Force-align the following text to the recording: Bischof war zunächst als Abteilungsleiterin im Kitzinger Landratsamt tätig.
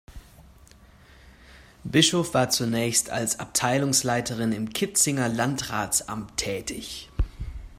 Bischof 1.83 2.33
war 2.33 2.49
zunächst 2.49 3.11
als 3.11 3.39
Abteilungsleiterin 3.39 4.51
im 4.51 4.73
Kitzinger 4.73 5.29
Landratsamt 5.29 6.35
tätig. 6.37 7.07